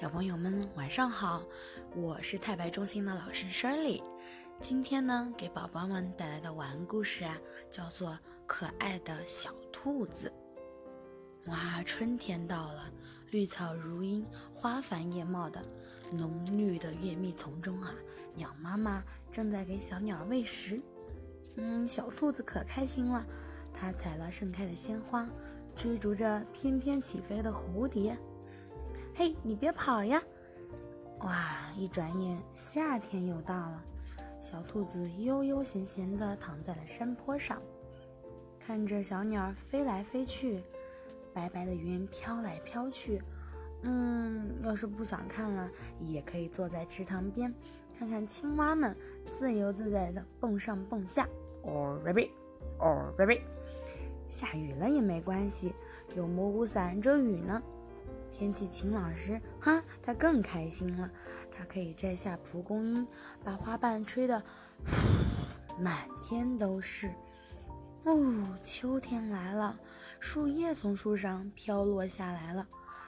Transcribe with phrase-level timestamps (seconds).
[0.00, 1.42] 小朋友们晚上好，
[1.92, 4.00] 我是太白中心的老师 Shirley。
[4.60, 7.36] 今天呢，给宝宝们带来的晚安故事啊，
[7.68, 8.10] 叫做
[8.46, 10.32] 《可爱的小兔子》。
[11.50, 12.92] 哇，春天到了，
[13.32, 14.24] 绿草如茵，
[14.54, 15.60] 花繁叶茂的
[16.12, 17.92] 浓绿的月蜜丛中啊，
[18.36, 19.02] 鸟妈妈
[19.32, 20.80] 正在给小鸟喂食。
[21.56, 23.26] 嗯，小兔子可开心了，
[23.74, 25.28] 它采了盛开的鲜花，
[25.74, 28.16] 追逐着翩翩起飞的蝴蝶。
[29.18, 30.22] 嘿，你别跑呀！
[31.22, 33.82] 哇，一转眼夏天又到了，
[34.40, 37.60] 小兔子悠悠闲闲地躺在了山坡上，
[38.60, 40.62] 看着小鸟飞来飞去，
[41.34, 43.20] 白白的云飘来飘去。
[43.82, 47.52] 嗯，要是不想看了，也可以坐在池塘边，
[47.98, 48.96] 看看青蛙们
[49.32, 51.26] 自由自在地蹦上蹦下。
[51.64, 52.30] 哦，baby，
[52.78, 53.40] 哦，baby，
[54.28, 55.74] 下雨了也没关系，
[56.14, 57.60] 有蘑菇伞遮雨呢。
[58.30, 61.10] 天气晴朗时，哈，它更开心了。
[61.50, 63.06] 它可以摘下蒲公英，
[63.42, 64.42] 把花瓣吹得
[65.78, 67.10] 满天都是。
[68.04, 69.78] 哦，秋天来了，
[70.20, 72.66] 树叶从树上飘落下来了。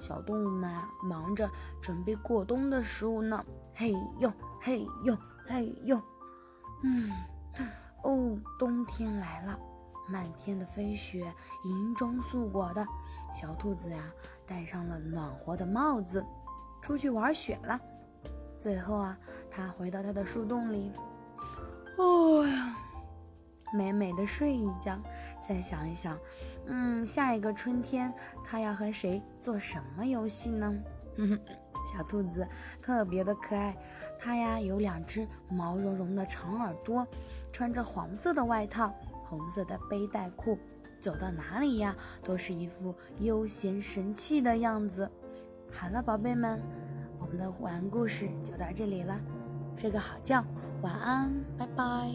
[0.00, 0.70] 小动物们，
[1.04, 1.48] 忙着
[1.80, 3.44] 准备过冬的食物呢。
[3.74, 5.16] 嘿呦，嘿呦，
[5.46, 6.00] 嘿呦。
[6.82, 7.10] 嗯，
[8.02, 9.58] 哦，冬天来了。
[10.06, 11.32] 漫天的飞雪，
[11.64, 12.86] 银装素裹的
[13.32, 14.12] 小兔子呀，
[14.46, 16.24] 戴上了暖和的帽子，
[16.82, 17.80] 出去玩雪了。
[18.58, 19.18] 最后啊，
[19.50, 20.92] 它回到它的树洞里，
[21.98, 22.76] 哦呀，
[23.72, 24.96] 美美的睡一觉。
[25.40, 26.18] 再想一想，
[26.66, 28.12] 嗯，下一个春天
[28.44, 30.74] 它要和谁做什么游戏呢？
[31.16, 31.40] 哼哼，
[31.84, 32.46] 小兔子
[32.80, 33.76] 特别的可爱，
[34.18, 37.06] 它呀有两只毛茸茸的长耳朵，
[37.52, 38.92] 穿着黄色的外套。
[39.32, 40.58] 红色的背带裤，
[41.00, 45.10] 走到哪里呀，都是一副悠闲神气的样子。
[45.70, 46.60] 好了，宝贝们，
[47.18, 49.18] 我们的晚安故事就到这里了，
[49.74, 50.44] 睡个好觉，
[50.82, 52.12] 晚安，拜拜。